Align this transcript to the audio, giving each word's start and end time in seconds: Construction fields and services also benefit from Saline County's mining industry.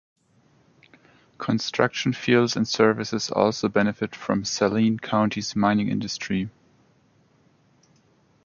Construction 1.37 2.11
fields 2.11 2.55
and 2.55 2.67
services 2.67 3.29
also 3.29 3.67
benefit 3.69 4.15
from 4.15 4.43
Saline 4.43 4.97
County's 4.97 5.55
mining 5.55 5.89
industry. 5.89 6.49